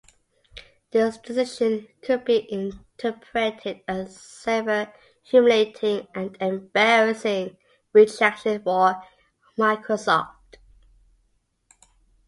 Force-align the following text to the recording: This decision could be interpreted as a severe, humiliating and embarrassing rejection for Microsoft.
This 0.89 1.19
decision 1.19 1.87
could 2.01 2.25
be 2.25 2.51
interpreted 2.51 3.81
as 3.87 4.09
a 4.09 4.11
severe, 4.19 4.93
humiliating 5.21 6.07
and 6.15 6.35
embarrassing 6.39 7.55
rejection 7.93 8.63
for 8.63 8.99
Microsoft. 9.59 10.55